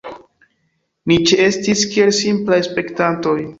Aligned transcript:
Ni 1.11 1.17
ĉeestis 1.33 1.85
kiel 1.93 2.11
simplaj 2.23 2.61
spektantoj. 2.73 3.39